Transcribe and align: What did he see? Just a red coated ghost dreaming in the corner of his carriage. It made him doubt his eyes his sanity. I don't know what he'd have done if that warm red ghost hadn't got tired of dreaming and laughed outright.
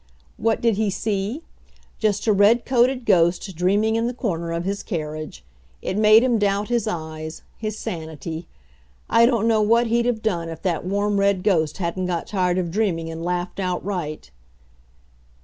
What 0.37 0.61
did 0.61 0.77
he 0.77 0.89
see? 0.89 1.43
Just 1.99 2.25
a 2.25 2.33
red 2.33 2.65
coated 2.65 3.05
ghost 3.05 3.55
dreaming 3.55 3.95
in 3.95 4.07
the 4.07 4.15
corner 4.15 4.51
of 4.51 4.65
his 4.65 4.81
carriage. 4.81 5.43
It 5.79 5.95
made 5.95 6.23
him 6.23 6.39
doubt 6.39 6.69
his 6.69 6.87
eyes 6.87 7.43
his 7.59 7.77
sanity. 7.77 8.47
I 9.11 9.27
don't 9.27 9.47
know 9.47 9.61
what 9.61 9.85
he'd 9.85 10.07
have 10.07 10.23
done 10.23 10.49
if 10.49 10.63
that 10.63 10.85
warm 10.85 11.19
red 11.19 11.43
ghost 11.43 11.77
hadn't 11.77 12.07
got 12.07 12.25
tired 12.25 12.57
of 12.57 12.71
dreaming 12.71 13.11
and 13.11 13.23
laughed 13.23 13.59
outright. 13.59 14.31